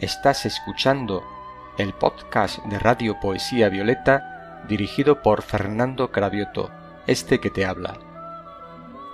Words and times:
Estás 0.00 0.46
escuchando 0.46 1.22
el 1.76 1.92
podcast 1.92 2.64
de 2.64 2.78
Radio 2.78 3.20
Poesía 3.20 3.68
Violeta 3.68 4.62
dirigido 4.66 5.20
por 5.20 5.42
Fernando 5.42 6.10
Cravioto, 6.10 6.70
este 7.06 7.38
que 7.38 7.50
te 7.50 7.66
habla. 7.66 7.98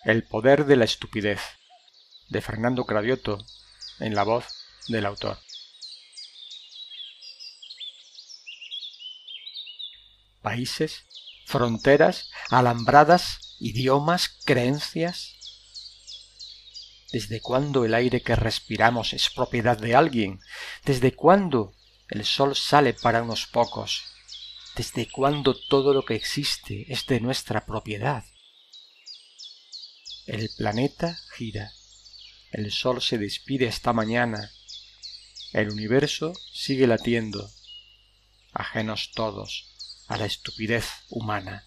El 0.03 0.23
poder 0.23 0.65
de 0.65 0.77
la 0.77 0.85
estupidez, 0.85 1.39
de 2.29 2.41
Fernando 2.41 2.85
Cravioto, 2.85 3.45
en 3.99 4.15
la 4.15 4.23
voz 4.23 4.45
del 4.87 5.05
autor. 5.05 5.37
Países, 10.41 11.05
fronteras, 11.45 12.31
alambradas, 12.49 13.57
idiomas, 13.59 14.39
creencias. 14.43 15.35
¿Desde 17.11 17.39
cuándo 17.39 17.85
el 17.85 17.93
aire 17.93 18.23
que 18.23 18.35
respiramos 18.35 19.13
es 19.13 19.29
propiedad 19.29 19.77
de 19.77 19.93
alguien? 19.93 20.39
¿Desde 20.83 21.13
cuándo 21.13 21.73
el 22.09 22.25
sol 22.25 22.55
sale 22.55 22.95
para 22.95 23.21
unos 23.21 23.45
pocos? 23.45 24.01
¿Desde 24.75 25.07
cuándo 25.11 25.53
todo 25.53 25.93
lo 25.93 26.05
que 26.05 26.15
existe 26.15 26.91
es 26.91 27.05
de 27.05 27.19
nuestra 27.19 27.67
propiedad? 27.67 28.23
El 30.27 30.49
planeta 30.55 31.19
gira. 31.35 31.71
El 32.51 32.71
sol 32.71 33.01
se 33.01 33.17
despide 33.17 33.65
esta 33.65 33.91
mañana. 33.91 34.51
El 35.51 35.71
universo 35.71 36.33
sigue 36.53 36.85
latiendo. 36.85 37.49
Ajenos 38.53 39.11
todos 39.15 39.73
a 40.07 40.17
la 40.17 40.25
estupidez 40.25 40.85
humana. 41.09 41.65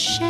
share. 0.00 0.29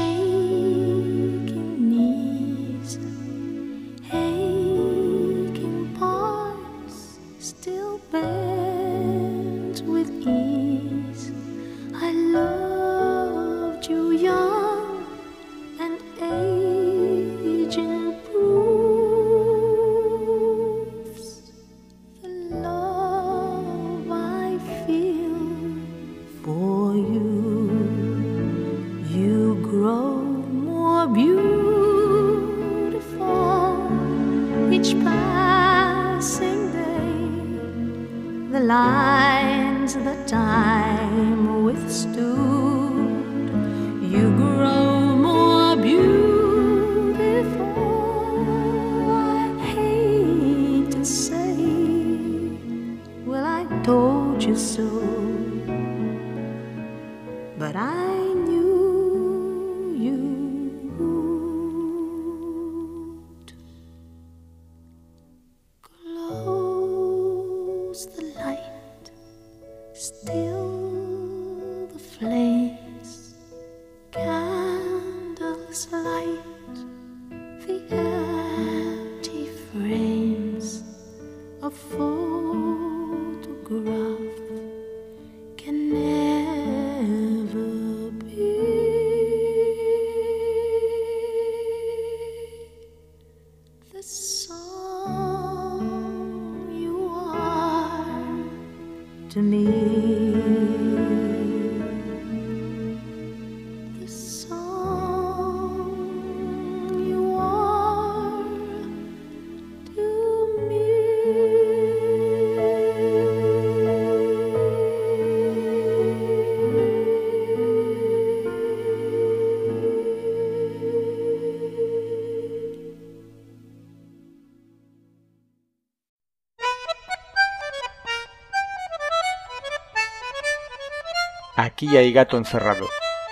Hay 131.82 132.12
gato 132.12 132.36
encerrado, 132.36 132.86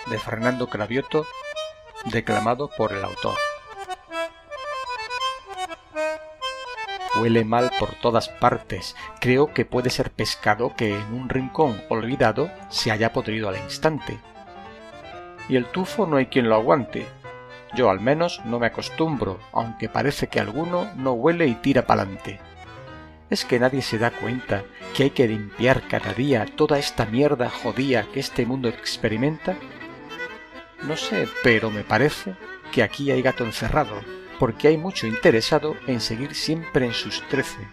de 0.06 0.18
Fernando 0.18 0.68
Cravioto, 0.68 1.26
declamado 2.06 2.70
por 2.74 2.92
el 2.92 3.04
autor. 3.04 3.36
Huele 7.16 7.44
mal 7.44 7.70
por 7.78 7.94
todas 7.96 8.30
partes. 8.30 8.96
Creo 9.20 9.52
que 9.52 9.66
puede 9.66 9.90
ser 9.90 10.10
pescado 10.10 10.74
que 10.74 10.98
en 10.98 11.12
un 11.12 11.28
rincón 11.28 11.82
olvidado 11.90 12.50
se 12.70 12.90
haya 12.90 13.12
podrido 13.12 13.50
al 13.50 13.58
instante. 13.58 14.18
Y 15.50 15.56
el 15.56 15.66
tufo 15.66 16.06
no 16.06 16.16
hay 16.16 16.26
quien 16.26 16.48
lo 16.48 16.54
aguante. 16.54 17.06
Yo 17.74 17.90
al 17.90 18.00
menos 18.00 18.40
no 18.46 18.58
me 18.58 18.68
acostumbro, 18.68 19.38
aunque 19.52 19.90
parece 19.90 20.28
que 20.28 20.40
alguno 20.40 20.90
no 20.96 21.12
huele 21.12 21.46
y 21.46 21.54
tira 21.54 21.82
pa'lante. 21.86 22.40
¿Es 23.30 23.44
que 23.44 23.58
nadie 23.58 23.82
se 23.82 23.98
da 23.98 24.10
cuenta 24.10 24.64
que 24.94 25.04
hay 25.04 25.10
que 25.10 25.28
limpiar 25.28 25.86
cada 25.86 26.14
día 26.14 26.46
toda 26.46 26.78
esta 26.78 27.04
mierda 27.04 27.50
jodía 27.50 28.06
que 28.12 28.20
este 28.20 28.46
mundo 28.46 28.68
experimenta? 28.68 29.56
No 30.82 30.96
sé, 30.96 31.28
pero 31.42 31.70
me 31.70 31.84
parece 31.84 32.34
que 32.72 32.82
aquí 32.82 33.10
hay 33.10 33.20
gato 33.20 33.44
encerrado, 33.44 34.00
porque 34.38 34.68
hay 34.68 34.78
mucho 34.78 35.06
interesado 35.06 35.76
en 35.86 36.00
seguir 36.00 36.34
siempre 36.34 36.86
en 36.86 36.94
sus 36.94 37.22
trece. 37.28 37.68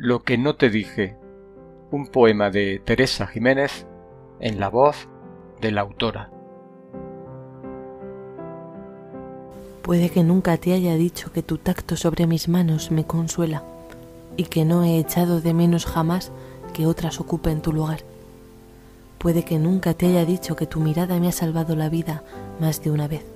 Lo 0.00 0.22
que 0.22 0.38
no 0.38 0.54
te 0.54 0.70
dije. 0.70 1.16
Un 1.90 2.06
poema 2.06 2.50
de 2.50 2.80
Teresa 2.84 3.26
Jiménez 3.26 3.84
en 4.38 4.60
la 4.60 4.68
voz 4.68 5.08
de 5.60 5.72
la 5.72 5.80
autora. 5.80 6.30
Puede 9.82 10.10
que 10.10 10.22
nunca 10.22 10.56
te 10.56 10.72
haya 10.72 10.94
dicho 10.94 11.32
que 11.32 11.42
tu 11.42 11.58
tacto 11.58 11.96
sobre 11.96 12.28
mis 12.28 12.48
manos 12.48 12.92
me 12.92 13.06
consuela 13.08 13.64
y 14.36 14.44
que 14.44 14.64
no 14.64 14.84
he 14.84 15.00
echado 15.00 15.40
de 15.40 15.52
menos 15.52 15.84
jamás 15.84 16.30
que 16.72 16.86
otras 16.86 17.18
ocupen 17.18 17.60
tu 17.60 17.72
lugar. 17.72 18.02
Puede 19.18 19.44
que 19.44 19.58
nunca 19.58 19.94
te 19.94 20.06
haya 20.06 20.24
dicho 20.24 20.54
que 20.54 20.66
tu 20.66 20.78
mirada 20.78 21.18
me 21.18 21.26
ha 21.26 21.32
salvado 21.32 21.74
la 21.74 21.88
vida 21.88 22.22
más 22.60 22.84
de 22.84 22.92
una 22.92 23.08
vez 23.08 23.26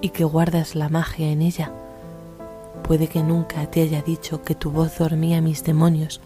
y 0.00 0.10
que 0.10 0.22
guardas 0.22 0.76
la 0.76 0.88
magia 0.88 1.26
en 1.26 1.42
ella 1.42 1.72
Puede 2.88 3.08
que 3.08 3.22
nunca 3.22 3.70
te 3.70 3.82
haya 3.82 4.00
dicho 4.00 4.42
que 4.42 4.54
tu 4.54 4.70
voz 4.70 4.96
dormía 4.96 5.42
mis 5.42 5.62
demonios 5.62 6.22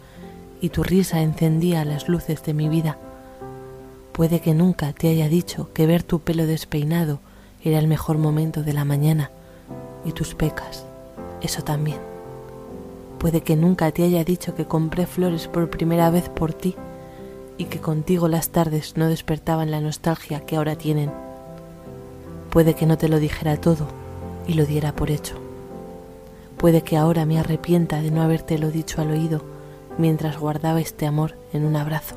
y 0.61 0.69
tu 0.69 0.85
risa 0.85 1.21
encendía 1.21 1.85
las 1.85 2.09
luces 2.09 2.45
de 2.45 2.55
mi 2.55 2.69
vida. 2.69 2.99
Puede 4.13 4.39
que 4.39 4.55
nunca 4.55 4.93
te 4.93 5.09
haya 5.09 5.29
dicho 5.29 5.73
que 5.75 5.87
ver 5.89 6.05
tu 6.05 6.21
pelo 6.21 6.47
despeinado 6.47 7.19
era 7.65 7.81
el 7.81 7.89
mejor 7.89 8.17
momento 8.19 8.63
de 8.63 8.75
la 8.75 8.85
mañana 8.85 9.33
y 10.05 10.13
tus 10.13 10.37
pecas, 10.37 10.85
eso 11.41 11.65
también. 11.65 11.99
Puede 13.19 13.41
que 13.41 13.57
nunca 13.57 13.91
te 13.91 14.05
haya 14.05 14.23
dicho 14.23 14.55
que 14.55 14.65
compré 14.65 15.07
flores 15.07 15.49
por 15.49 15.69
primera 15.69 16.11
vez 16.11 16.29
por 16.29 16.53
ti 16.53 16.77
y 17.59 17.65
que 17.65 17.81
contigo 17.81 18.29
las 18.29 18.51
tardes 18.51 18.97
no 18.97 19.09
despertaban 19.09 19.73
la 19.73 19.81
nostalgia 19.81 20.47
que 20.47 20.55
ahora 20.55 20.77
tienen. 20.77 21.11
Puede 22.51 22.75
que 22.75 22.87
no 22.87 22.97
te 22.99 23.09
lo 23.09 23.19
dijera 23.19 23.57
todo 23.57 23.89
y 24.47 24.55
lo 24.55 24.65
diera 24.65 24.95
por 24.95 25.11
hecho. 25.11 25.42
Puede 26.63 26.83
que 26.83 26.97
ahora 26.97 27.27
me 27.27 27.41
arrepienta 27.41 28.01
de 28.01 28.13
no 28.13 28.23
habértelo 28.23 28.71
dicho 28.71 29.01
al 29.01 29.11
oído 29.11 29.43
mientras 29.99 30.39
guardaba 30.39 30.81
este 30.81 31.07
amor 31.07 31.37
en 31.53 31.65
un 31.65 31.75
abrazo. 31.75 32.15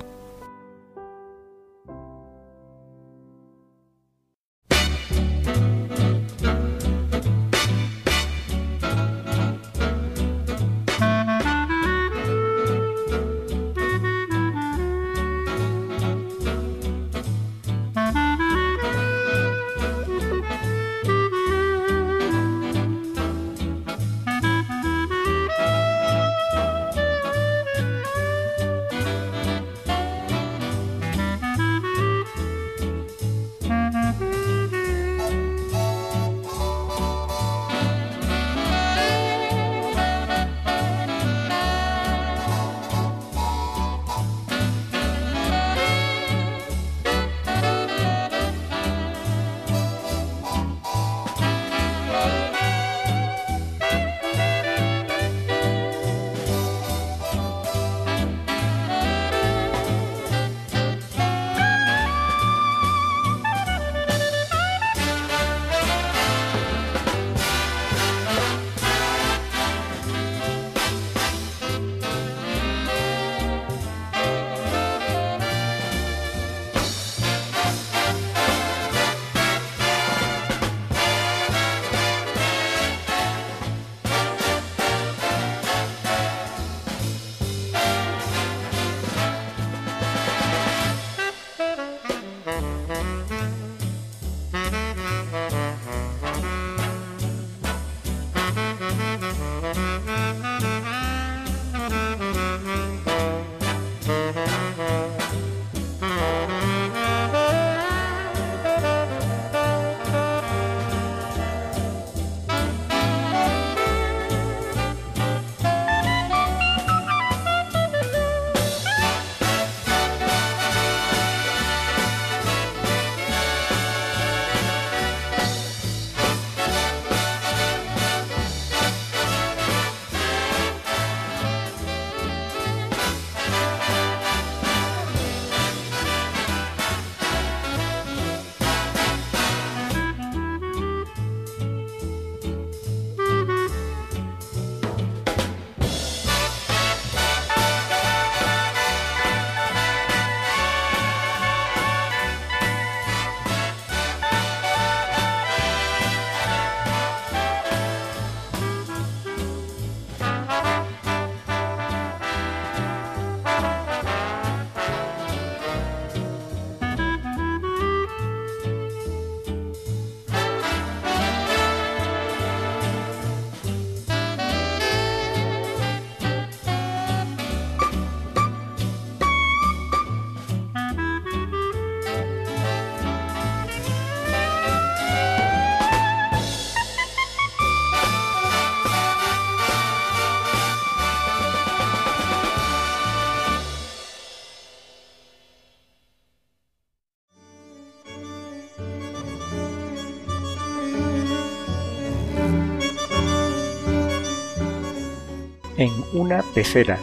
Una 206.15 206.43
pecera, 206.54 206.97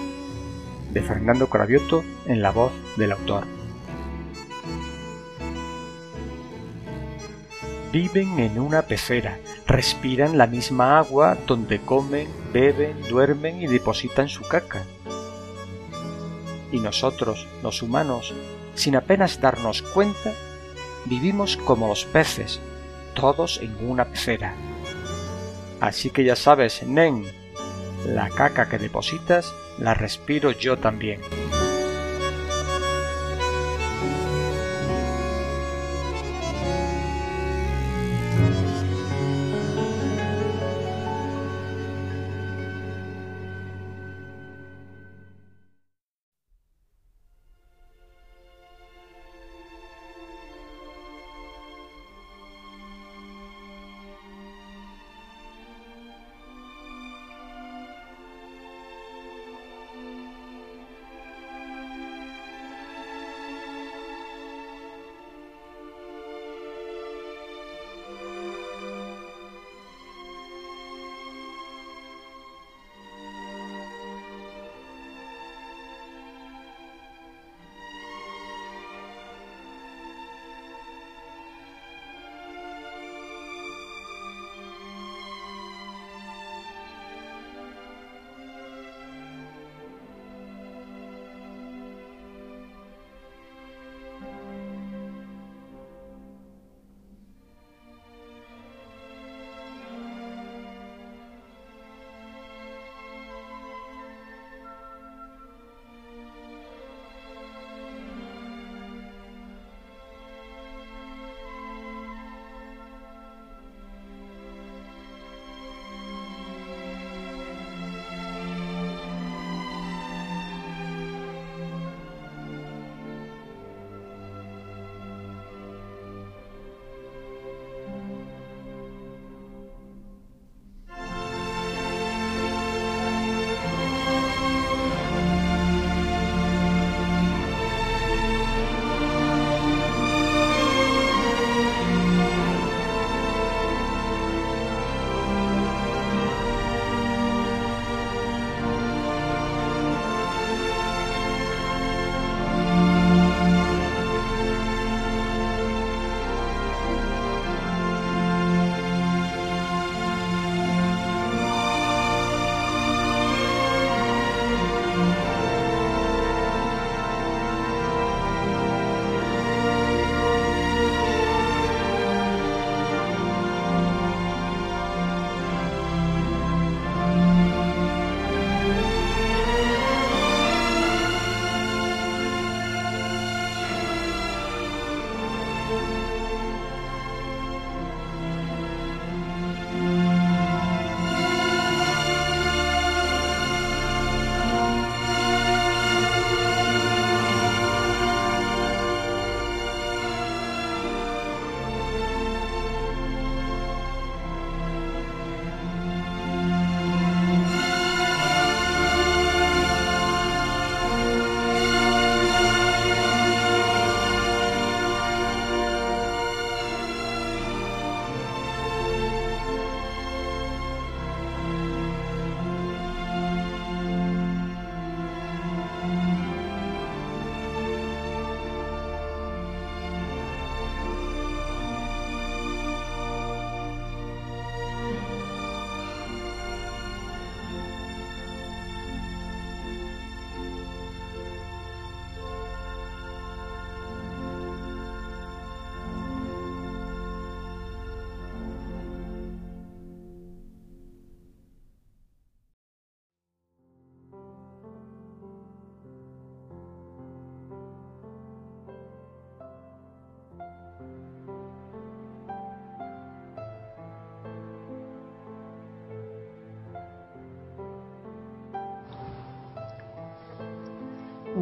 de 0.91 1.03
Fernando 1.03 1.51
Cravioto 1.51 2.03
en 2.25 2.41
la 2.41 2.51
voz 2.51 2.73
del 2.97 3.13
autor. 3.13 3.45
Viven 7.93 8.39
en 8.39 8.59
una 8.59 8.81
pecera, 8.81 9.39
respiran 9.67 10.39
la 10.39 10.47
misma 10.47 10.99
agua 10.99 11.37
donde 11.47 11.79
comen, 11.83 12.27
beben, 12.55 13.03
duermen 13.11 13.61
y 13.61 13.67
depositan 13.67 14.31
su 14.31 14.49
caca. 14.49 14.83
Y 16.71 16.79
nosotros, 16.81 17.47
los 17.63 17.83
humanos, 17.83 18.33
sin 18.75 18.97
apenas 18.97 19.43
darnos 19.43 19.83
cuenta, 19.83 20.33
vivimos 21.05 21.59
como 21.59 21.89
los 21.89 22.07
peces, 22.07 22.61
todos 23.13 23.61
en 23.61 23.77
una 23.87 24.07
pecera. 24.07 24.55
Así 25.81 26.09
que 26.09 26.25
ya 26.25 26.35
sabes, 26.35 26.83
Nen, 26.83 27.42
La 28.07 28.31
caca 28.31 28.69
que 28.69 28.79
depositas 28.79 29.55
la 29.79 29.95
respiro 29.95 30.51
yo 30.51 30.77
también. 30.77 31.21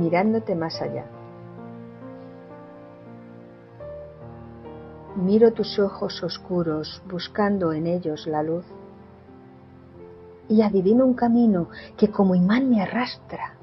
Mirándote 0.01 0.55
más 0.55 0.81
allá. 0.81 1.05
Miro 5.17 5.53
tus 5.53 5.79
ojos 5.79 6.23
oscuros 6.23 7.03
buscando 7.09 7.73
en 7.73 7.87
ellos 7.87 8.27
la 8.27 8.43
luz 8.43 8.65
y 10.49 10.63
adivino 10.63 11.05
un 11.05 11.15
camino 11.15 11.69
que 11.97 12.11
como 12.11 12.35
imán 12.35 12.71
me 12.71 12.83
arrastra 12.83 13.55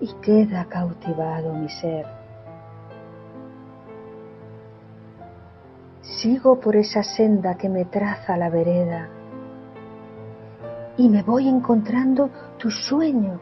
y 0.00 0.12
queda 0.20 0.66
cautivado 0.66 1.54
mi 1.54 1.68
ser. 1.68 2.25
Sigo 6.26 6.58
por 6.58 6.74
esa 6.74 7.04
senda 7.04 7.56
que 7.56 7.68
me 7.68 7.84
traza 7.84 8.36
la 8.36 8.50
vereda. 8.50 9.08
Y 10.96 11.08
me 11.08 11.22
voy 11.22 11.48
encontrando 11.48 12.30
tus 12.58 12.84
sueños 12.84 13.40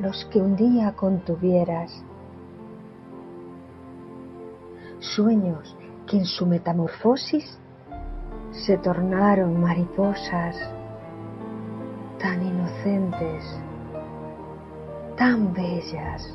los 0.00 0.24
que 0.24 0.40
un 0.40 0.56
día 0.56 0.96
contuvieras, 0.96 1.92
sueños 4.98 5.76
que 6.08 6.16
en 6.16 6.24
su 6.24 6.44
metamorfosis 6.44 7.56
se 8.50 8.76
tornaron 8.76 9.60
mariposas 9.60 10.56
tan 12.18 12.44
inocentes, 12.44 13.44
tan 15.16 15.54
bellas, 15.54 16.34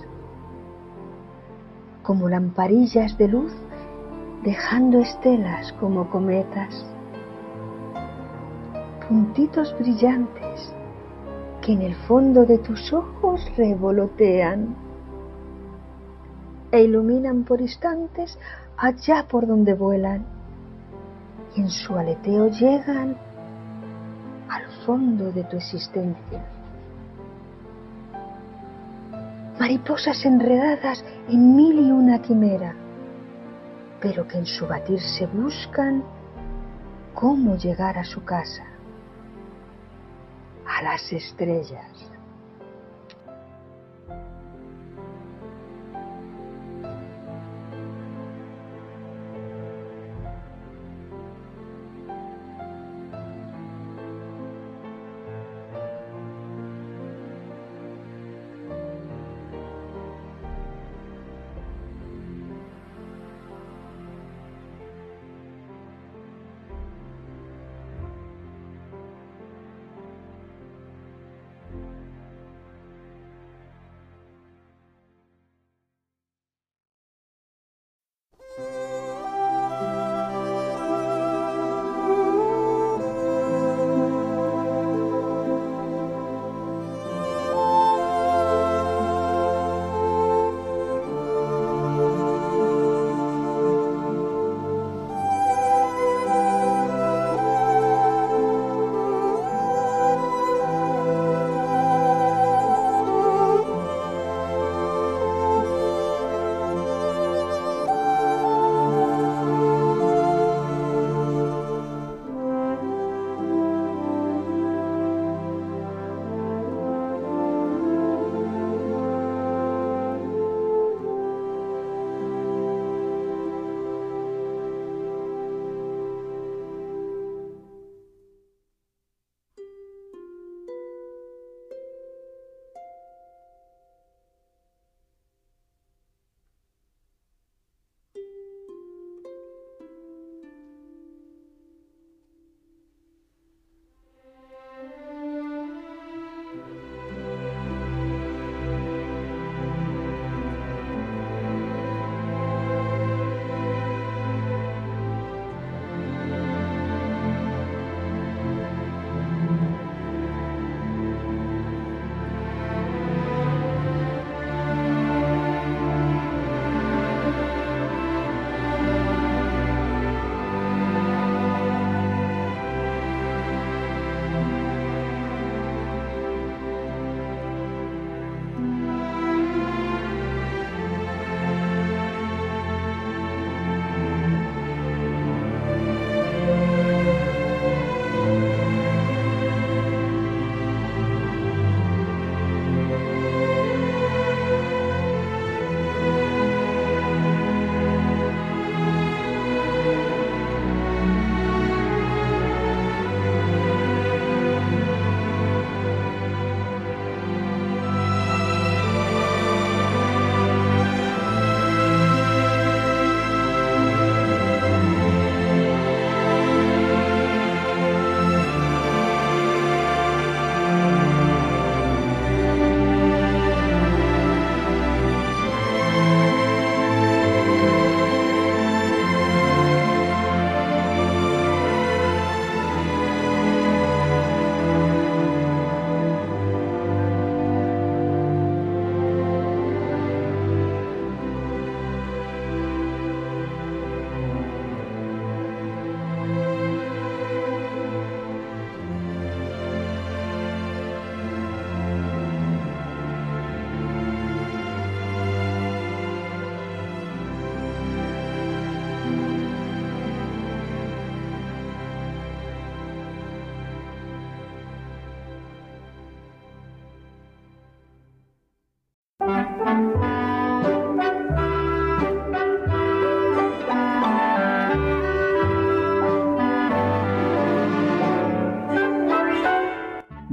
como 2.03 2.29
lamparillas 2.29 3.17
de 3.17 3.27
luz 3.27 3.53
dejando 4.43 4.99
estelas 4.99 5.71
como 5.73 6.09
cometas. 6.09 6.85
puntitos 9.07 9.75
brillantes 9.77 10.73
que 11.61 11.73
en 11.73 11.81
el 11.81 11.95
fondo 12.07 12.45
de 12.45 12.57
tus 12.59 12.93
ojos 12.93 13.41
revolotean 13.57 14.73
e 16.71 16.83
iluminan 16.83 17.43
por 17.43 17.59
instantes 17.59 18.39
allá 18.77 19.27
por 19.27 19.45
donde 19.45 19.73
vuelan 19.73 20.25
y 21.55 21.61
en 21.61 21.69
su 21.69 21.93
aleteo 21.97 22.47
llegan 22.47 23.17
al 24.47 24.63
fondo 24.85 25.29
de 25.33 25.43
tu 25.43 25.57
existencia. 25.57 26.45
Mariposas 29.59 30.25
enredadas 30.25 31.03
en 31.27 31.55
mil 31.55 31.79
y 31.79 31.91
una 31.91 32.21
quimera, 32.21 32.73
pero 34.01 34.27
que 34.27 34.39
en 34.39 34.45
su 34.45 34.67
batirse 34.67 35.27
buscan 35.27 36.03
cómo 37.13 37.55
llegar 37.55 37.97
a 37.97 38.03
su 38.03 38.23
casa, 38.23 38.65
a 40.65 40.81
las 40.81 41.13
estrellas. 41.13 42.10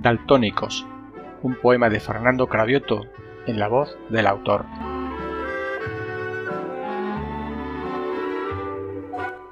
Daltónicos, 0.09 0.87
un 1.42 1.55
poema 1.57 1.90
de 1.90 2.01
Fernando 2.01 2.47
Cravioto 2.47 3.05
en 3.47 3.59
la 3.59 3.68
voz 3.68 3.94
del 4.09 4.27
autor. 4.27 4.64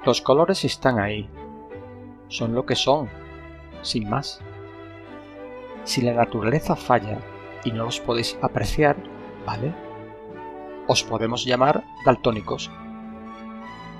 Los 0.03 0.19
colores 0.21 0.65
están 0.65 0.97
ahí, 0.97 1.29
son 2.27 2.55
lo 2.55 2.65
que 2.65 2.73
son, 2.73 3.07
sin 3.83 4.09
más. 4.09 4.41
Si 5.83 6.01
la 6.01 6.13
naturaleza 6.13 6.75
falla 6.75 7.19
y 7.63 7.71
no 7.71 7.83
los 7.83 7.99
podéis 7.99 8.35
apreciar, 8.41 8.95
¿vale? 9.45 9.75
Os 10.87 11.03
podemos 11.03 11.45
llamar 11.45 11.83
daltónicos. 12.03 12.71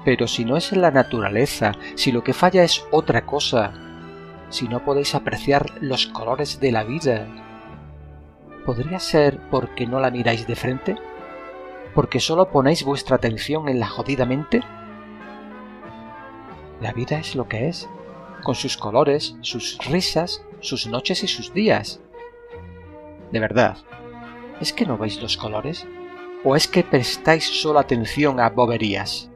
Pero 0.04 0.26
si 0.26 0.44
no 0.44 0.58
es 0.58 0.72
la 0.76 0.90
naturaleza, 0.90 1.74
si 1.94 2.12
lo 2.12 2.24
que 2.24 2.34
falla 2.34 2.64
es 2.64 2.84
otra 2.90 3.28
cosa, 3.28 3.87
si 4.50 4.68
no 4.68 4.84
podéis 4.84 5.16
apreciar 5.16 5.82
los 5.82 6.08
colores 6.08 6.60
de 6.60 6.72
la 6.72 6.84
vida? 6.84 7.28
¿Podría 8.66 9.00
ser 9.00 9.40
porque 9.50 9.88
no 9.88 10.00
la 10.00 10.12
miráis 10.12 10.48
de 10.48 10.56
frente? 10.56 10.96
¿Porque 11.94 12.20
solo 12.20 12.50
ponéis 12.52 12.84
vuestra 12.84 13.16
atención 13.16 13.70
en 13.70 13.80
la 13.80 13.88
jodida 13.88 14.26
mente? 14.26 14.62
La 16.82 16.94
vida 16.94 17.18
es 17.18 17.36
lo 17.36 17.48
que 17.48 17.70
es, 17.70 17.90
con 18.44 18.56
sus 18.56 18.78
colores, 18.78 19.36
sus 19.42 19.78
risas, 19.90 20.44
sus 20.60 20.88
noches 20.88 21.24
y 21.24 21.28
sus 21.28 21.54
días. 21.54 22.00
De 23.32 23.40
verdad, 23.40 23.78
¿es 24.62 24.74
que 24.74 24.86
no 24.86 24.98
veis 24.98 25.22
los 25.22 25.38
colores? 25.38 25.88
¿O 26.44 26.56
es 26.56 26.68
que 26.68 26.84
prestáis 26.84 27.46
solo 27.46 27.80
atención 27.80 28.40
a 28.40 28.50
boberías? 28.50 29.32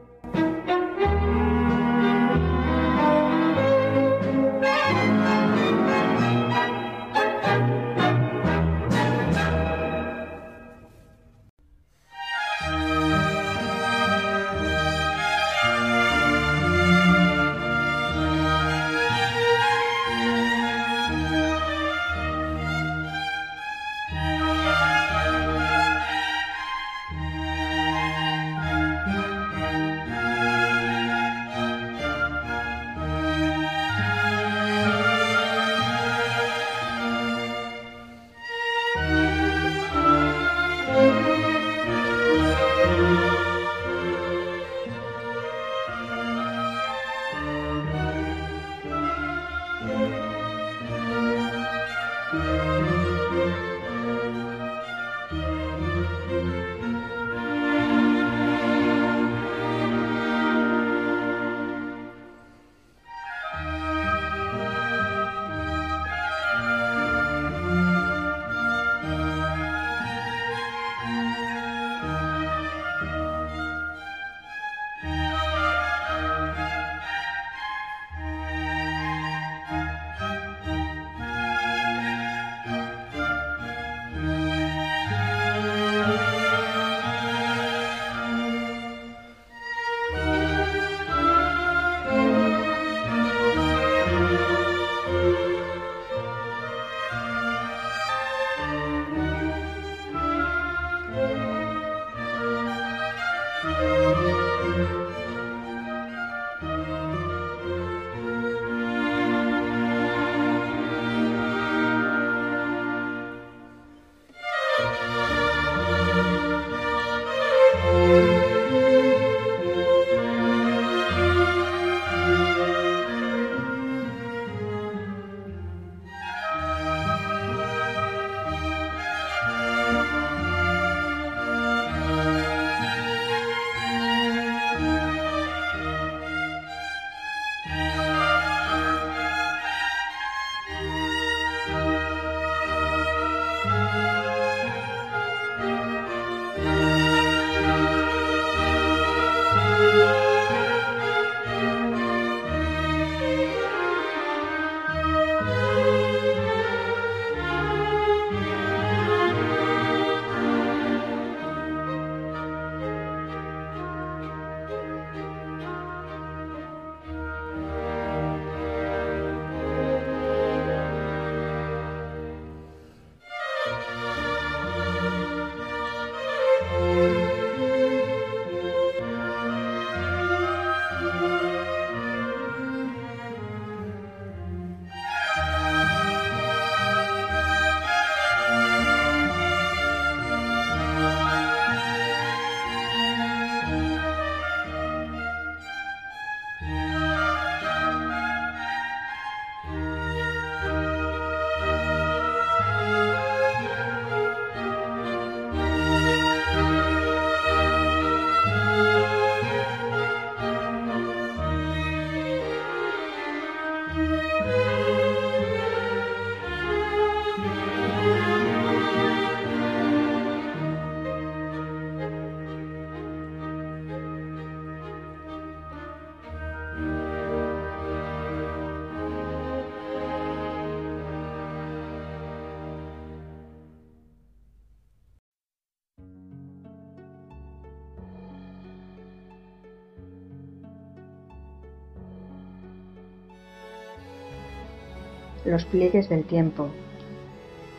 Los 245.52 245.66
pliegues 245.66 246.08
del 246.08 246.24
tiempo, 246.24 246.68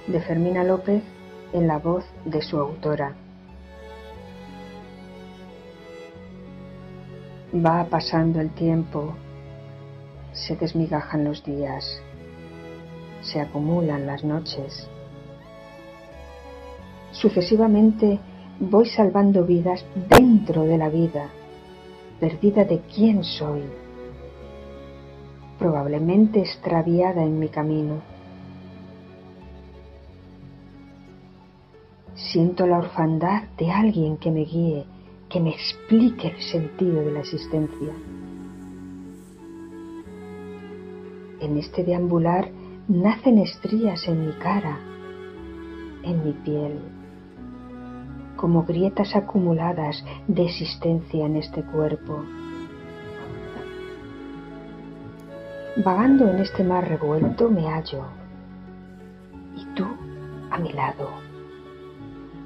de 0.05 0.21
Fermina 0.21 0.63
López 0.63 1.01
en 1.53 1.65
la 1.65 1.79
voz 1.79 2.05
de 2.23 2.43
su 2.43 2.59
autora. 2.59 3.15
Va 7.51 7.83
pasando 7.85 8.39
el 8.41 8.51
tiempo, 8.51 9.15
se 10.33 10.55
desmigajan 10.55 11.23
los 11.23 11.43
días, 11.43 11.99
se 13.21 13.41
acumulan 13.41 14.05
las 14.05 14.23
noches. 14.23 14.87
Sucesivamente 17.11 18.19
voy 18.59 18.85
salvando 18.87 19.45
vidas 19.45 19.83
dentro 20.09 20.61
de 20.61 20.77
la 20.77 20.89
vida, 20.89 21.29
perdida 22.19 22.65
de 22.65 22.81
quién 22.81 23.23
soy 23.23 23.63
probablemente 25.57 26.39
extraviada 26.39 27.23
en 27.23 27.39
mi 27.39 27.49
camino. 27.49 28.01
Siento 32.15 32.65
la 32.67 32.79
orfandad 32.79 33.43
de 33.57 33.71
alguien 33.71 34.17
que 34.17 34.31
me 34.31 34.45
guíe, 34.45 34.85
que 35.29 35.39
me 35.39 35.51
explique 35.51 36.29
el 36.29 36.41
sentido 36.41 37.01
de 37.01 37.11
la 37.11 37.19
existencia. 37.19 37.93
En 41.39 41.57
este 41.57 41.83
deambular 41.83 42.49
nacen 42.87 43.37
estrías 43.39 44.07
en 44.07 44.27
mi 44.27 44.33
cara, 44.33 44.79
en 46.03 46.23
mi 46.23 46.33
piel, 46.33 46.79
como 48.35 48.63
grietas 48.63 49.15
acumuladas 49.15 50.03
de 50.27 50.45
existencia 50.45 51.25
en 51.25 51.35
este 51.37 51.63
cuerpo. 51.63 52.23
Vagando 55.75 56.29
en 56.29 56.37
este 56.37 56.63
mar 56.63 56.87
revuelto 56.87 57.49
me 57.49 57.67
hallo, 57.67 58.03
y 59.55 59.65
tú 59.73 59.83
a 60.51 60.59
mi 60.59 60.71
lado, 60.71 61.09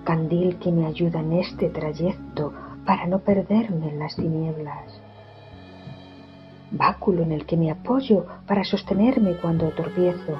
candil 0.05 0.55
que 0.59 0.71
me 0.71 0.85
ayuda 0.85 1.19
en 1.19 1.33
este 1.33 1.69
trayecto 1.69 2.53
para 2.85 3.05
no 3.05 3.19
perderme 3.19 3.89
en 3.89 3.99
las 3.99 4.15
tinieblas, 4.15 5.01
báculo 6.71 7.23
en 7.23 7.33
el 7.33 7.45
que 7.45 7.57
me 7.57 7.69
apoyo 7.69 8.25
para 8.47 8.63
sostenerme 8.63 9.33
cuando 9.41 9.71
tropiezo, 9.71 10.37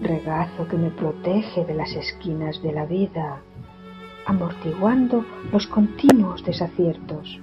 regazo 0.00 0.68
que 0.68 0.76
me 0.76 0.90
protege 0.90 1.64
de 1.64 1.74
las 1.74 1.90
esquinas 1.90 2.62
de 2.62 2.70
la 2.70 2.86
vida, 2.86 3.40
amortiguando 4.26 5.24
los 5.50 5.66
continuos 5.66 6.44
desaciertos. 6.44 7.40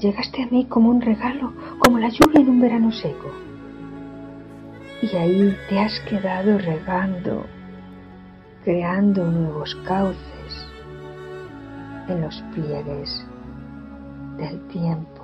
Llegaste 0.00 0.44
a 0.44 0.46
mí 0.46 0.64
como 0.66 0.90
un 0.90 1.00
regalo, 1.00 1.52
como 1.80 1.98
la 1.98 2.08
lluvia 2.08 2.40
en 2.40 2.48
un 2.48 2.60
verano 2.60 2.92
seco. 2.92 3.32
Y 5.02 5.16
ahí 5.16 5.56
te 5.68 5.80
has 5.80 5.98
quedado 6.08 6.56
regando, 6.58 7.44
creando 8.62 9.24
nuevos 9.28 9.74
cauces 9.86 10.68
en 12.08 12.20
los 12.20 12.40
pliegues 12.54 13.26
del 14.36 14.60
tiempo. 14.68 15.17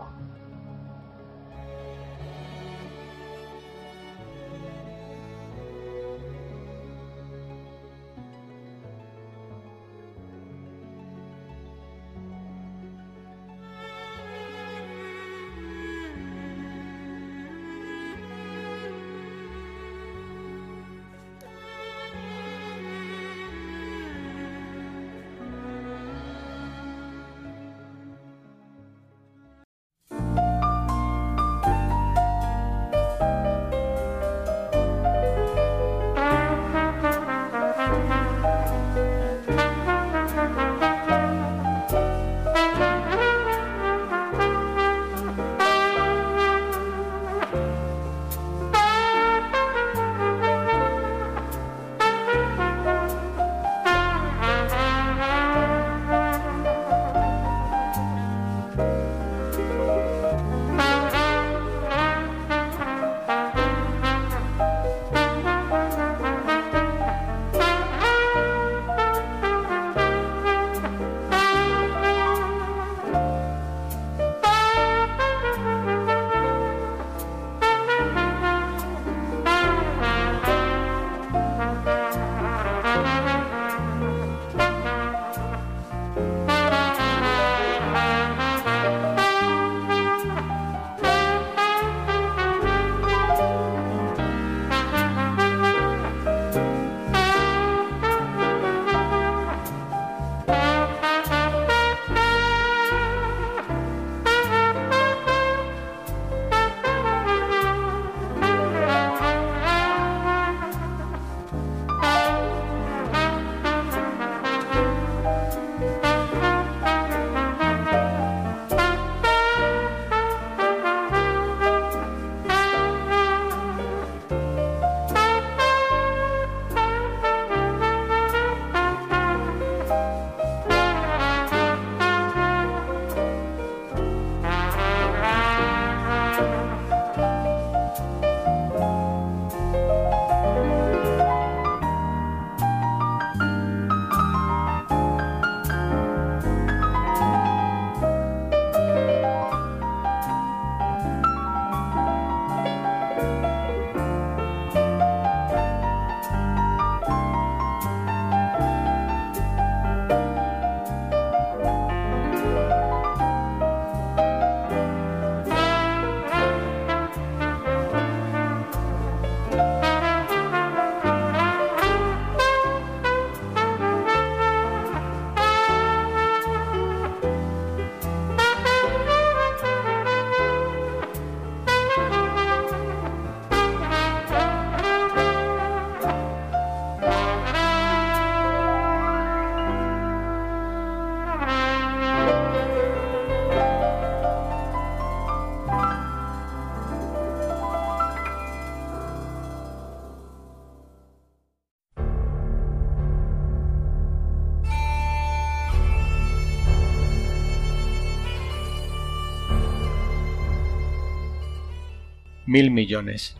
Mil 212.54 212.70
millones 212.70 213.36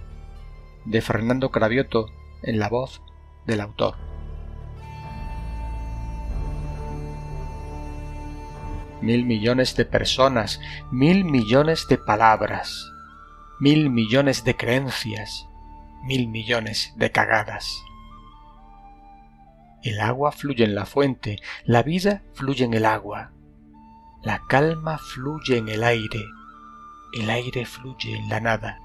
de 0.86 1.00
Fernando 1.00 1.52
Cravioto 1.52 2.10
en 2.42 2.58
la 2.58 2.68
voz 2.68 3.00
del 3.46 3.60
autor. 3.60 3.94
mil 9.00 9.24
millones 9.24 9.76
de 9.76 9.84
personas, 9.84 10.60
mil 10.90 11.24
millones 11.24 11.86
de 11.88 11.96
palabras, 11.96 12.90
mil 13.60 13.88
millones 13.88 14.42
de 14.42 14.56
creencias, 14.56 15.46
mil 16.02 16.26
millones 16.26 16.92
de 16.96 17.12
cagadas. 17.12 17.84
El 19.84 20.00
agua 20.00 20.32
fluye 20.32 20.64
en 20.64 20.74
la 20.74 20.86
fuente, 20.86 21.38
la 21.64 21.84
vida 21.84 22.24
fluye 22.32 22.64
en 22.64 22.74
el 22.74 22.84
agua, 22.84 23.30
la 24.24 24.42
calma 24.48 24.98
fluye 24.98 25.58
en 25.58 25.68
el 25.68 25.84
aire, 25.84 26.24
el 27.12 27.30
aire 27.30 27.64
fluye 27.64 28.16
en 28.16 28.28
la 28.28 28.40
nada. 28.40 28.80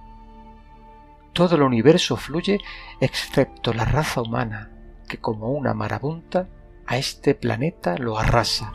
Todo 1.40 1.56
el 1.56 1.62
universo 1.62 2.18
fluye 2.18 2.60
excepto 3.00 3.72
la 3.72 3.86
raza 3.86 4.22
humana, 4.22 4.72
que 5.08 5.20
como 5.20 5.52
una 5.52 5.74
marabunta 5.74 6.50
a 6.86 6.98
este 6.98 7.34
planeta 7.34 7.98
lo 7.98 8.20
arrasa. 8.20 8.74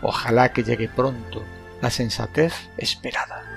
Ojalá 0.00 0.52
que 0.52 0.62
llegue 0.62 0.88
pronto 0.88 1.42
la 1.82 1.90
sensatez 1.90 2.70
esperada. 2.78 3.55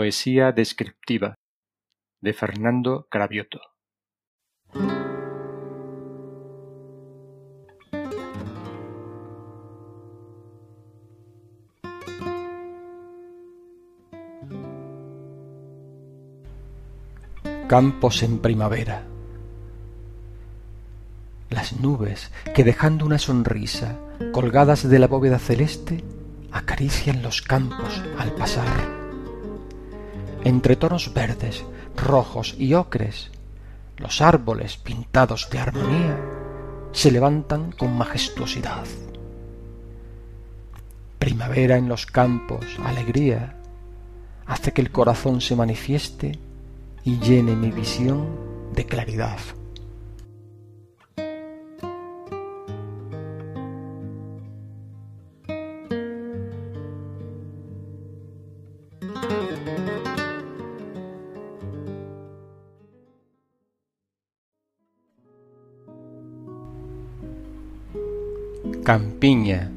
Poesía 0.00 0.50
descriptiva 0.52 1.34
de 2.22 2.32
Fernando 2.32 3.06
Cravioto. 3.10 3.60
Campos 17.68 18.22
en 18.22 18.38
primavera. 18.38 19.02
Las 21.50 21.78
nubes 21.78 22.32
que 22.54 22.64
dejando 22.64 23.04
una 23.04 23.18
sonrisa 23.18 23.98
colgadas 24.32 24.88
de 24.88 24.98
la 24.98 25.08
bóveda 25.08 25.38
celeste 25.38 26.02
acarician 26.52 27.20
los 27.20 27.42
campos 27.42 28.02
al 28.16 28.32
pasar 28.32 28.99
entre 30.44 30.76
tonos 30.76 31.12
verdes, 31.12 31.64
rojos 31.96 32.54
y 32.58 32.74
ocres, 32.74 33.30
los 33.96 34.20
árboles 34.20 34.76
pintados 34.76 35.48
de 35.50 35.58
armonía 35.58 36.18
se 36.92 37.10
levantan 37.10 37.72
con 37.72 37.96
majestuosidad. 37.96 38.84
Primavera 41.18 41.76
en 41.76 41.88
los 41.88 42.06
campos, 42.06 42.64
alegría, 42.82 43.56
hace 44.46 44.72
que 44.72 44.80
el 44.80 44.90
corazón 44.90 45.40
se 45.40 45.54
manifieste 45.54 46.38
y 47.04 47.18
llene 47.18 47.54
mi 47.54 47.70
visión 47.70 48.26
de 48.74 48.86
claridad. 48.86 49.38
Campiña. 68.90 69.70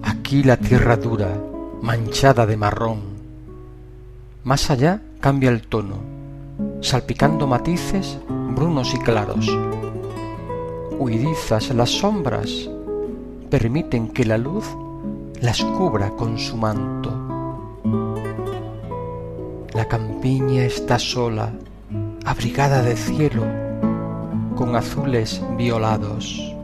Aquí 0.00 0.44
la 0.44 0.56
tierra 0.56 0.96
dura, 0.96 1.36
manchada 1.82 2.46
de 2.46 2.56
marrón. 2.56 3.00
Más 4.44 4.70
allá 4.70 5.02
cambia 5.18 5.50
el 5.50 5.62
tono, 5.62 5.96
salpicando 6.82 7.48
matices 7.48 8.20
brunos 8.54 8.94
y 8.94 8.98
claros. 8.98 9.44
Huidizas 11.00 11.74
las 11.74 11.90
sombras 11.90 12.70
permiten 13.50 14.06
que 14.06 14.24
la 14.24 14.38
luz 14.38 14.66
las 15.40 15.64
cubra 15.64 16.10
con 16.10 16.38
su 16.38 16.56
manto. 16.56 17.10
La 19.72 19.88
campiña 19.88 20.62
está 20.62 21.00
sola, 21.00 21.52
abrigada 22.24 22.84
de 22.84 22.94
cielo, 22.94 23.63
con 24.54 24.76
azules 24.76 25.42
violados. 25.56 26.54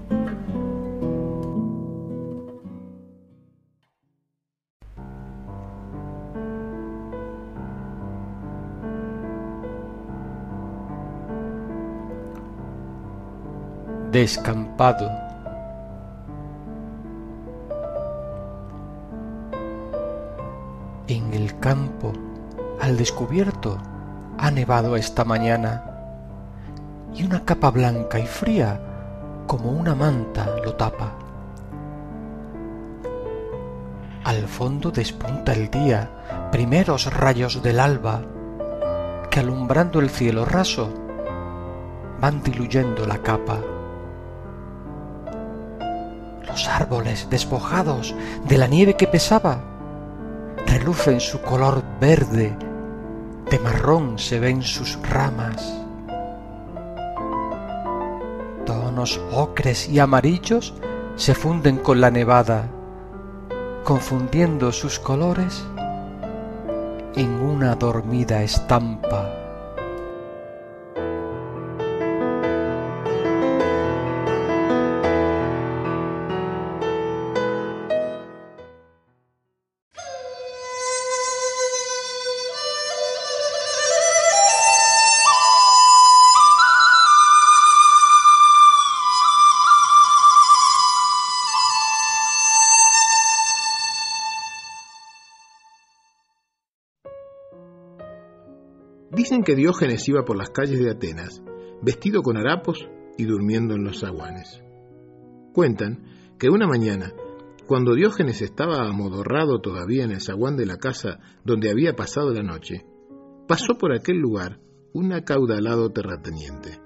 Descampado. 14.12 15.11
En 21.07 21.32
el 21.32 21.59
campo, 21.59 22.12
al 22.80 22.97
descubierto, 22.97 23.78
ha 24.38 24.51
nevado 24.51 24.97
esta 24.97 25.24
mañana 25.24 25.89
y 27.14 27.24
una 27.24 27.44
capa 27.44 27.70
blanca 27.70 28.18
y 28.18 28.26
fría 28.26 28.80
como 29.46 29.70
una 29.70 29.94
manta 29.94 30.56
lo 30.64 30.74
tapa. 30.74 31.12
Al 34.24 34.46
fondo 34.46 34.90
despunta 34.90 35.52
el 35.52 35.70
día, 35.70 36.48
primeros 36.52 37.12
rayos 37.12 37.62
del 37.62 37.80
alba, 37.80 38.22
que 39.30 39.40
alumbrando 39.40 39.98
el 39.98 40.11
cielo 40.11 40.44
raso 40.44 40.92
van 42.20 42.42
diluyendo 42.42 43.06
la 43.06 43.18
capa. 43.18 43.61
Los 46.46 46.68
árboles 46.68 47.28
despojados 47.30 48.14
de 48.46 48.58
la 48.58 48.66
nieve 48.66 48.94
que 48.94 49.06
pesaba 49.06 49.62
relucen 50.66 51.18
su 51.18 51.40
color 51.40 51.82
verde, 52.00 52.56
de 53.50 53.58
marrón 53.58 54.18
se 54.18 54.38
ven 54.38 54.62
sus 54.62 54.98
ramas. 55.08 55.80
Tonos 59.01 59.18
ocres 59.32 59.88
y 59.88 59.98
amarillos 59.98 60.74
se 61.16 61.34
funden 61.34 61.78
con 61.78 62.03
la 62.03 62.11
nevada, 62.11 62.68
confundiendo 63.82 64.72
sus 64.72 64.98
colores 64.98 65.64
en 67.16 67.30
una 67.30 67.76
dormida 67.76 68.42
estampa. 68.42 69.39
Dicen 99.12 99.42
que 99.42 99.56
Diógenes 99.56 100.08
iba 100.08 100.24
por 100.24 100.36
las 100.36 100.50
calles 100.50 100.78
de 100.78 100.90
Atenas, 100.90 101.42
vestido 101.82 102.22
con 102.22 102.36
harapos 102.36 102.88
y 103.18 103.24
durmiendo 103.24 103.74
en 103.74 103.82
los 103.82 104.00
zaguanes. 104.00 104.62
Cuentan 105.52 106.04
que 106.38 106.48
una 106.48 106.68
mañana, 106.68 107.12
cuando 107.66 107.94
Diógenes 107.94 108.40
estaba 108.40 108.88
amodorrado 108.88 109.61
todavía 109.61 110.04
en 110.04 110.12
el 110.12 110.20
zaguán 110.20 110.56
de 110.56 110.66
la 110.66 110.76
casa 110.76 111.18
donde 111.44 111.70
había 111.70 111.96
pasado 111.96 112.32
la 112.32 112.42
noche, 112.42 112.86
pasó 113.48 113.74
por 113.78 113.92
aquel 113.92 114.18
lugar 114.18 114.61
un 114.92 115.12
acaudalado 115.12 115.90
terrateniente. 115.90 116.80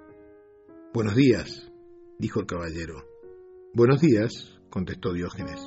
Buenos 0.94 1.14
días, 1.14 1.70
dijo 2.18 2.40
el 2.40 2.46
caballero. 2.46 3.04
Buenos 3.74 4.00
días, 4.00 4.58
contestó 4.70 5.12
Diógenes. 5.12 5.60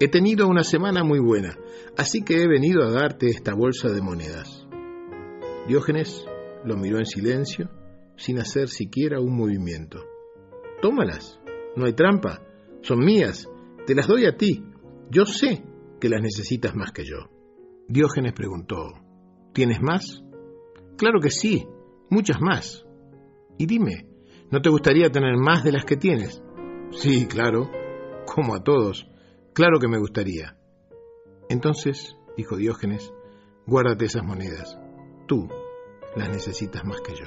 He 0.00 0.08
tenido 0.08 0.46
una 0.46 0.62
semana 0.62 1.04
muy 1.04 1.18
buena, 1.18 1.58
así 1.96 2.22
que 2.22 2.42
he 2.42 2.48
venido 2.48 2.84
a 2.84 2.90
darte 2.90 3.28
esta 3.28 3.52
bolsa 3.54 3.88
de 3.88 4.00
monedas. 4.00 4.67
Diógenes 5.68 6.26
lo 6.64 6.78
miró 6.78 6.98
en 6.98 7.04
silencio, 7.04 7.68
sin 8.16 8.38
hacer 8.38 8.68
siquiera 8.68 9.20
un 9.20 9.36
movimiento. 9.36 9.98
Tómalas, 10.80 11.38
no 11.76 11.84
hay 11.84 11.92
trampa, 11.92 12.42
son 12.80 13.00
mías, 13.00 13.46
te 13.86 13.94
las 13.94 14.06
doy 14.06 14.24
a 14.24 14.34
ti. 14.34 14.64
Yo 15.10 15.26
sé 15.26 15.62
que 16.00 16.08
las 16.08 16.22
necesitas 16.22 16.74
más 16.74 16.92
que 16.92 17.04
yo. 17.04 17.28
Diógenes 17.86 18.32
preguntó, 18.32 18.94
¿tienes 19.52 19.82
más? 19.82 20.24
Claro 20.96 21.20
que 21.20 21.30
sí, 21.30 21.66
muchas 22.08 22.40
más. 22.40 22.86
Y 23.58 23.66
dime, 23.66 24.08
¿no 24.50 24.62
te 24.62 24.70
gustaría 24.70 25.10
tener 25.10 25.36
más 25.36 25.64
de 25.64 25.72
las 25.72 25.84
que 25.84 25.98
tienes? 25.98 26.42
Sí, 26.92 27.26
claro, 27.26 27.70
como 28.24 28.54
a 28.54 28.64
todos, 28.64 29.06
claro 29.52 29.78
que 29.78 29.88
me 29.88 29.98
gustaría. 29.98 30.56
Entonces, 31.50 32.16
dijo 32.38 32.56
Diógenes, 32.56 33.12
guárdate 33.66 34.06
esas 34.06 34.24
monedas. 34.24 34.78
Tú 35.28 35.46
las 36.16 36.30
necesitas 36.30 36.84
más 36.84 37.02
que 37.02 37.14
yo. 37.14 37.26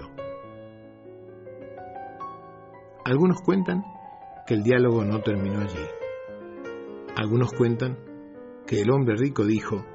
Algunos 3.05 3.41
cuentan 3.41 3.83
que 4.47 4.55
el 4.55 4.63
diálogo 4.63 5.05
no 5.05 5.21
terminó 5.21 5.59
allí. 5.59 5.85
Algunos 7.15 7.51
cuentan 7.53 7.99
que 8.65 8.81
el 8.81 8.89
hombre 8.89 9.15
rico 9.17 9.45
dijo, 9.45 9.85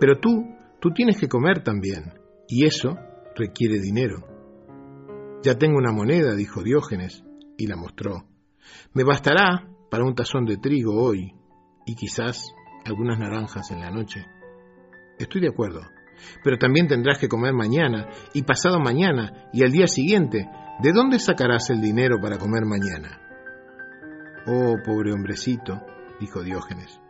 pero 0.00 0.18
tú, 0.18 0.44
tú 0.80 0.90
tienes 0.90 1.18
que 1.18 1.28
comer 1.28 1.62
también, 1.62 2.14
y 2.48 2.66
eso 2.66 2.96
requiere 3.36 3.78
dinero. 3.78 4.26
Ya 5.44 5.56
tengo 5.56 5.78
una 5.78 5.92
moneda, 5.92 6.34
dijo 6.34 6.62
Diógenes, 6.62 7.24
y 7.56 7.68
la 7.68 7.76
mostró. 7.76 8.24
Me 8.92 9.04
bastará 9.04 9.68
para 9.88 10.04
un 10.04 10.16
tazón 10.16 10.46
de 10.46 10.56
trigo 10.56 11.00
hoy, 11.00 11.34
y 11.86 11.94
quizás 11.94 12.42
algunas 12.84 13.20
naranjas 13.20 13.70
en 13.70 13.80
la 13.80 13.90
noche. 13.90 14.26
Estoy 15.18 15.42
de 15.42 15.48
acuerdo, 15.48 15.82
pero 16.42 16.58
también 16.58 16.88
tendrás 16.88 17.18
que 17.18 17.28
comer 17.28 17.52
mañana 17.52 18.08
y 18.32 18.42
pasado 18.42 18.78
mañana 18.80 19.48
y 19.52 19.62
al 19.64 19.72
día 19.72 19.86
siguiente. 19.86 20.48
¿De 20.82 20.92
dónde 20.92 21.18
sacarás 21.18 21.70
el 21.70 21.80
dinero 21.80 22.20
para 22.20 22.38
comer 22.38 22.64
mañana? 22.64 23.20
Oh, 24.46 24.76
pobre 24.84 25.12
hombrecito, 25.12 25.80
dijo 26.18 26.42
Diógenes, 26.42 27.00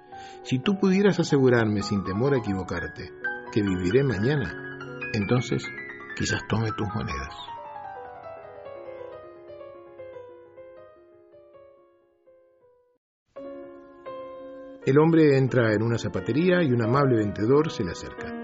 si 0.42 0.58
tú 0.58 0.78
pudieras 0.78 1.18
asegurarme 1.18 1.82
sin 1.82 2.04
temor 2.04 2.34
a 2.34 2.38
equivocarte 2.38 3.10
que 3.52 3.62
viviré 3.62 4.02
mañana, 4.02 4.52
entonces 5.14 5.64
quizás 6.16 6.42
tome 6.48 6.70
tus 6.76 6.88
monedas. 6.94 7.34
El 14.84 14.98
hombre 14.98 15.38
entra 15.38 15.72
en 15.72 15.82
una 15.82 15.96
zapatería 15.96 16.60
y 16.62 16.72
un 16.72 16.82
amable 16.82 17.18
vendedor 17.18 17.70
se 17.70 17.84
le 17.84 17.92
acerca. 17.92 18.41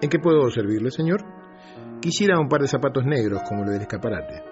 ¿En 0.00 0.10
qué 0.10 0.18
puedo 0.18 0.50
servirle, 0.50 0.90
señor? 0.90 1.24
Quisiera 2.00 2.38
un 2.38 2.48
par 2.48 2.60
de 2.60 2.68
zapatos 2.68 3.04
negros 3.06 3.42
como 3.48 3.64
el 3.64 3.70
del 3.70 3.82
escaparate. 3.82 4.42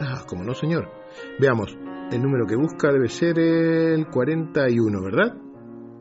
Ah, 0.00 0.22
como 0.26 0.42
no, 0.44 0.54
señor. 0.54 0.90
Veamos, 1.38 1.76
el 2.10 2.22
número 2.22 2.46
que 2.46 2.56
busca 2.56 2.90
debe 2.90 3.08
ser 3.08 3.38
el 3.38 4.06
41, 4.08 5.02
¿verdad? 5.02 5.36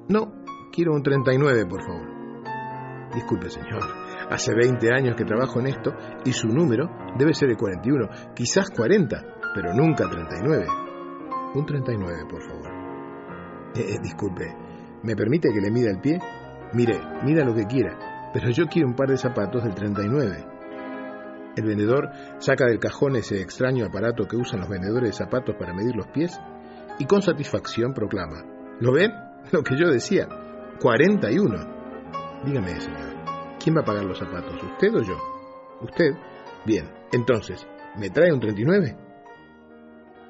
No, 0.08 0.44
quiero 0.72 0.94
un 0.94 1.04
39, 1.04 1.66
por 1.66 1.84
favor. 1.84 2.08
Disculpe, 3.14 3.50
señor. 3.50 3.84
Hace 4.30 4.56
20 4.56 4.88
años 4.94 5.16
que 5.18 5.26
trabajo 5.26 5.60
en 5.60 5.68
esto 5.68 5.92
y 6.26 6.32
su 6.32 6.48
número 6.48 6.90
debe 7.18 7.34
ser 7.34 7.50
el 7.50 7.58
41, 7.58 8.08
quizás 8.34 8.70
40, 8.70 9.22
pero 9.54 9.74
nunca 9.74 10.10
39. 10.10 10.66
Un 11.56 11.66
39, 11.66 12.26
por 12.30 12.42
favor. 12.42 12.72
Eh, 13.76 13.96
eh, 13.96 14.00
disculpe, 14.02 14.56
¿me 15.04 15.16
permite 15.16 15.50
que 15.54 15.62
le 15.62 15.72
mida 15.72 15.92
el 15.92 16.00
pie? 16.00 16.20
Mire, 16.74 17.00
mida 17.24 17.44
lo 17.44 17.54
que 17.54 17.66
quiera, 17.66 18.13
pero 18.34 18.50
yo 18.50 18.66
quiero 18.66 18.88
un 18.88 18.96
par 18.96 19.10
de 19.10 19.18
zapatos 19.18 19.64
del 19.64 19.76
39. 19.76 20.46
El 21.56 21.66
vendedor 21.66 22.10
saca 22.40 22.66
del 22.66 22.80
cajón 22.80 23.16
ese 23.16 23.40
extraño 23.42 23.86
aparato 23.86 24.28
que 24.28 24.36
usan 24.36 24.60
los 24.60 24.70
vendedores 24.70 25.12
de 25.12 25.26
zapatos 25.26 25.56
para 25.56 25.74
medir 25.74 25.96
los 25.96 26.08
pies 26.08 26.40
y 26.98 27.06
con 27.06 27.22
satisfacción 27.22 27.94
proclama, 27.94 28.44
¿lo 28.80 28.92
ven? 28.92 29.12
Lo 29.52 29.62
que 29.62 29.78
yo 29.78 29.90
decía, 29.90 30.28
41. 30.80 32.44
Dígame, 32.46 32.80
señor, 32.80 33.14
¿quién 33.62 33.76
va 33.76 33.82
a 33.82 33.86
pagar 33.86 34.06
los 34.06 34.18
zapatos, 34.18 34.62
usted 34.64 34.96
o 34.96 35.02
yo? 35.02 35.18
Usted. 35.82 36.14
Bien, 36.66 36.90
entonces, 37.12 37.68
¿me 37.98 38.10
trae 38.10 38.32
un 38.32 38.40
39? 38.40 38.98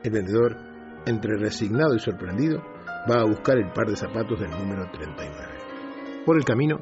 El 0.04 0.12
vendedor, 0.12 0.58
entre 1.06 1.38
resignado 1.38 1.96
y 1.96 2.00
sorprendido, 2.00 2.60
va 3.10 3.22
a 3.22 3.26
buscar 3.26 3.58
el 3.58 3.72
par 3.72 3.88
de 3.88 3.96
zapatos 3.96 4.40
del 4.40 4.50
número 4.50 4.90
39. 4.92 5.54
Por 6.26 6.38
el 6.38 6.44
camino, 6.44 6.80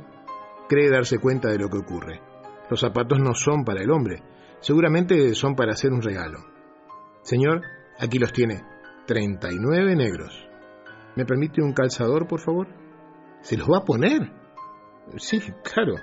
cree 0.72 0.90
darse 0.90 1.18
cuenta 1.18 1.50
de 1.50 1.58
lo 1.58 1.68
que 1.68 1.80
ocurre. 1.80 2.22
Los 2.70 2.80
zapatos 2.80 3.20
no 3.20 3.34
son 3.34 3.66
para 3.66 3.82
el 3.82 3.92
hombre, 3.92 4.24
seguramente 4.62 5.36
son 5.36 5.54
para 5.54 5.74
hacer 5.74 5.92
un 5.92 6.02
regalo. 6.02 6.40
Señor, 7.24 7.62
aquí 8.00 8.18
los 8.20 8.32
tiene, 8.32 8.64
39 9.06 9.98
negros. 9.98 10.48
¿Me 11.18 11.26
permite 11.26 11.62
un 11.62 11.74
calzador, 11.74 12.26
por 12.26 12.40
favor? 12.40 12.70
¿Se 13.42 13.58
los 13.58 13.68
va 13.68 13.80
a 13.80 13.84
poner? 13.84 14.32
Sí, 15.18 15.42
claro. 15.62 15.96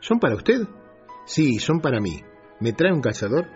¿Son 0.00 0.18
para 0.18 0.36
usted? 0.36 0.62
Sí, 1.26 1.58
son 1.58 1.80
para 1.80 2.00
mí. 2.00 2.22
¿Me 2.60 2.72
trae 2.72 2.90
un 2.90 3.02
calzador? 3.02 3.48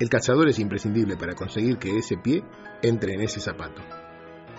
El 0.00 0.08
calzador 0.08 0.48
es 0.48 0.58
imprescindible 0.58 1.18
para 1.18 1.34
conseguir 1.34 1.76
que 1.76 1.94
ese 1.98 2.16
pie 2.16 2.42
entre 2.80 3.12
en 3.12 3.20
ese 3.20 3.40
zapato. 3.40 3.82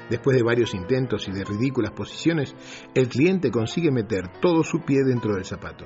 Después 0.09 0.37
de 0.37 0.43
varios 0.43 0.73
intentos 0.73 1.27
y 1.27 1.31
de 1.31 1.43
ridículas 1.43 1.91
posiciones, 1.91 2.55
el 2.93 3.09
cliente 3.09 3.51
consigue 3.51 3.91
meter 3.91 4.39
todo 4.39 4.63
su 4.63 4.81
pie 4.81 5.03
dentro 5.05 5.35
del 5.35 5.43
zapato. 5.43 5.85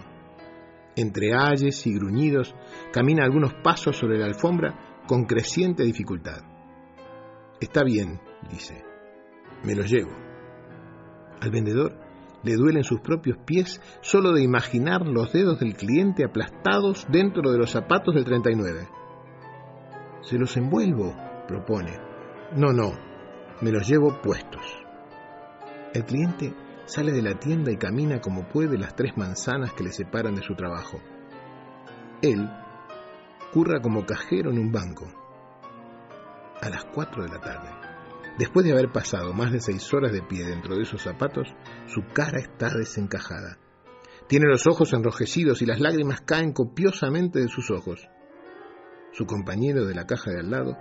Entre 0.96 1.34
ayes 1.34 1.88
y 1.88 1.94
gruñidos, 1.94 2.54
camina 2.92 3.24
algunos 3.24 3.54
pasos 3.56 3.98
sobre 3.98 4.20
la 4.20 4.26
alfombra 4.26 5.02
con 5.08 5.26
creciente 5.26 5.84
dificultad. 5.84 6.44
Está 7.60 7.84
bien, 7.84 8.20
dice. 8.50 8.84
Me 9.64 9.76
lo 9.76 9.84
llevo. 9.84 10.12
Al 11.40 11.50
vendedor 11.50 11.98
le 12.44 12.56
duelen 12.56 12.84
sus 12.84 13.02
propios 13.02 13.38
pies 13.46 13.82
solo 14.02 14.32
de 14.34 14.44
imaginar 14.44 15.06
los 15.06 15.32
dedos 15.32 15.60
del 15.60 15.76
cliente 15.76 16.26
aplastados 16.26 17.06
dentro 17.10 17.52
de 17.52 17.58
los 17.58 17.72
zapatos 17.72 18.14
del 18.14 18.26
39. 18.26 18.88
Se 20.22 20.38
los 20.38 20.56
envuelvo, 20.58 21.16
propone. 21.48 21.98
No, 22.56 22.74
no, 22.74 22.92
me 23.62 23.72
los 23.72 23.88
llevo 23.88 24.22
puestos. 24.22 24.62
El 25.94 26.06
cliente 26.06 26.54
sale 26.86 27.12
de 27.12 27.22
la 27.22 27.40
tienda 27.40 27.72
y 27.72 27.78
camina 27.78 28.20
como 28.20 28.48
puede 28.48 28.78
las 28.78 28.96
tres 28.96 29.16
manzanas 29.16 29.74
que 29.74 29.84
le 29.84 29.92
separan 29.92 30.36
de 30.36 30.42
su 30.42 30.56
trabajo. 30.56 31.00
Él 32.22 32.50
curra 33.54 33.82
como 33.82 34.06
cajero 34.06 34.52
en 34.52 34.60
un 34.60 34.72
banco. 34.72 35.08
A 36.62 36.70
las 36.70 36.86
cuatro 36.86 37.24
de 37.24 37.30
la 37.30 37.40
tarde. 37.40 37.70
Después 38.38 38.66
de 38.66 38.72
haber 38.72 38.92
pasado 38.92 39.34
más 39.34 39.52
de 39.52 39.60
seis 39.60 39.94
horas 39.94 40.12
de 40.12 40.22
pie 40.22 40.46
dentro 40.46 40.76
de 40.76 40.84
esos 40.84 41.02
zapatos, 41.02 41.54
su 41.88 42.04
cara 42.14 42.40
está 42.40 42.70
desencajada. 42.76 43.58
Tiene 44.28 44.48
los 44.48 44.66
ojos 44.68 44.94
enrojecidos 44.94 45.62
y 45.62 45.66
las 45.66 45.82
lágrimas 45.82 46.22
caen 46.22 46.54
copiosamente 46.54 47.40
de 47.40 47.50
sus 47.50 47.70
ojos. 47.70 48.08
Su 49.12 49.26
compañero 49.26 49.86
de 49.86 49.94
la 49.94 50.06
caja 50.06 50.32
de 50.32 50.40
al 50.40 50.52
lado 50.52 50.78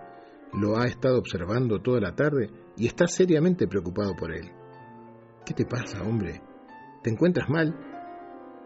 lo 0.53 0.79
ha 0.79 0.87
estado 0.87 1.19
observando 1.19 1.81
toda 1.81 2.01
la 2.01 2.15
tarde 2.15 2.51
y 2.77 2.87
está 2.87 3.07
seriamente 3.07 3.69
preocupado 3.69 4.15
por 4.17 4.33
él. 4.33 4.51
¿Qué 5.45 5.55
te 5.55 5.65
pasa, 5.65 6.03
hombre? 6.03 6.43
¿Te 7.03 7.11
encuentras 7.11 7.49
mal? 7.49 7.75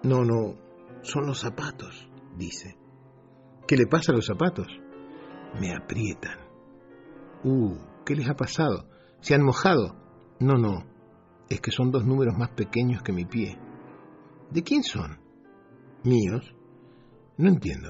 No, 0.02 0.24
no, 0.24 0.56
son 1.02 1.26
los 1.26 1.40
zapatos, 1.40 2.08
dice. 2.36 2.76
¿Qué 3.66 3.76
le 3.76 3.86
pasa 3.86 4.12
a 4.12 4.14
los 4.14 4.26
zapatos? 4.26 4.66
Me 5.60 5.74
aprietan. 5.74 6.38
Uh, 7.44 7.76
¿qué 8.04 8.14
les 8.16 8.28
ha 8.28 8.34
pasado? 8.34 8.88
¿Se 9.20 9.34
han 9.34 9.42
mojado? 9.42 9.96
No, 10.40 10.54
no, 10.54 10.84
es 11.48 11.60
que 11.60 11.70
son 11.70 11.90
dos 11.90 12.04
números 12.04 12.36
más 12.36 12.50
pequeños 12.50 13.02
que 13.02 13.12
mi 13.12 13.24
pie. 13.24 13.58
¿De 14.50 14.62
quién 14.62 14.82
son? 14.82 15.18
¿Míos? 16.02 16.54
No 17.36 17.48
entiendo. 17.48 17.88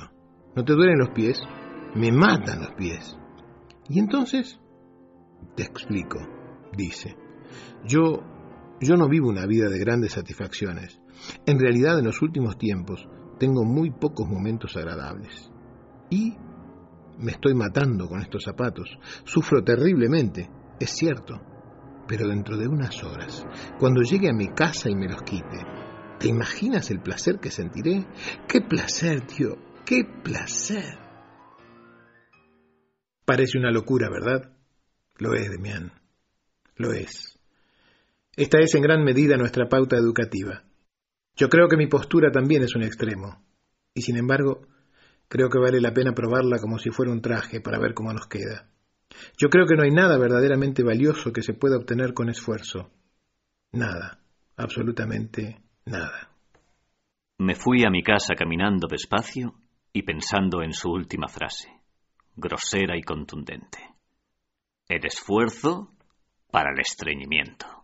¿No 0.55 0.65
te 0.65 0.73
duelen 0.73 0.99
los 0.99 1.11
pies? 1.11 1.43
Me 1.95 2.13
matan 2.13 2.61
los 2.61 2.75
pies. 2.75 3.19
¿Y 3.89 3.99
entonces? 3.99 4.61
Te 5.57 5.63
explico, 5.63 6.19
dice. 6.77 7.17
Yo 7.87 8.23
yo 8.81 8.97
no 8.97 9.09
vivo 9.09 9.29
una 9.29 9.47
vida 9.47 9.69
de 9.69 9.79
grandes 9.79 10.13
satisfacciones. 10.13 11.01
En 11.47 11.59
realidad, 11.59 11.99
en 11.99 12.05
los 12.05 12.21
últimos 12.23 12.59
tiempos, 12.59 13.09
tengo 13.39 13.65
muy 13.65 13.91
pocos 13.91 14.29
momentos 14.29 14.77
agradables. 14.77 15.51
Y 16.11 16.35
me 17.19 17.33
estoy 17.33 17.55
matando 17.55 18.09
con 18.09 18.21
estos 18.21 18.43
zapatos. 18.45 18.99
Sufro 19.25 19.63
terriblemente, 19.63 20.51
es 20.79 20.91
cierto. 20.91 21.41
Pero 22.07 22.29
dentro 22.29 22.59
de 22.59 22.69
unas 22.69 23.03
horas, 23.03 23.47
cuando 23.79 24.03
llegue 24.03 24.29
a 24.29 24.35
mi 24.35 24.49
casa 24.49 24.91
y 24.91 24.95
me 24.95 25.09
los 25.09 25.23
quite, 25.23 25.65
¿te 26.19 26.29
imaginas 26.29 26.91
el 26.91 27.01
placer 27.01 27.39
que 27.39 27.51
sentiré? 27.51 28.07
¡Qué 28.47 28.61
placer, 28.61 29.23
tío! 29.23 29.57
¡Qué 29.87 30.05
placer! 30.23 31.04
Parece 33.25 33.59
una 33.59 33.71
locura, 33.71 34.11
¿verdad? 34.11 34.53
Lo 35.17 35.35
es, 35.35 35.51
Demián. 35.51 35.93
Lo 36.77 36.93
es. 36.93 37.39
Esta 38.37 38.59
es 38.59 38.75
en 38.75 38.83
gran 38.83 39.03
medida 39.03 39.37
nuestra 39.37 39.69
pauta 39.69 39.97
educativa. 39.97 40.65
Yo 41.37 41.49
creo 41.49 41.69
que 41.69 41.77
mi 41.77 41.87
postura 41.87 42.31
también 42.31 42.63
es 42.63 42.75
un 42.75 42.83
extremo, 42.83 43.43
y 43.95 44.03
sin 44.03 44.17
embargo, 44.17 44.67
creo 45.29 45.49
que 45.49 45.59
vale 45.59 45.81
la 45.81 45.93
pena 45.95 46.13
probarla 46.13 46.59
como 46.59 46.79
si 46.79 46.91
fuera 46.91 47.13
un 47.13 47.23
traje 47.23 47.61
para 47.61 47.79
ver 47.79 47.95
cómo 47.95 48.13
nos 48.13 48.27
queda. 48.27 48.69
Yo 49.39 49.49
creo 49.49 49.67
que 49.67 49.77
no 49.77 49.85
hay 49.85 49.91
nada 49.91 50.19
verdaderamente 50.19 50.83
valioso 50.83 51.33
que 51.33 51.43
se 51.43 51.55
pueda 51.55 51.77
obtener 51.77 52.13
con 52.13 52.29
esfuerzo. 52.29 52.91
Nada, 53.73 54.21
absolutamente 54.57 55.63
nada. 55.87 56.31
Me 57.39 57.55
fui 57.55 57.85
a 57.85 57.91
mi 57.91 58.03
casa 58.03 58.35
caminando 58.35 58.87
despacio 58.89 59.55
y 59.93 60.03
pensando 60.03 60.63
en 60.63 60.73
su 60.73 60.91
última 60.91 61.29
frase 61.29 61.84
grosera 62.37 62.97
y 62.97 63.03
contundente. 63.03 63.79
El 64.89 65.05
esfuerzo 65.07 65.93
para 66.51 66.71
el 66.73 66.81
estreñimiento. 66.81 67.84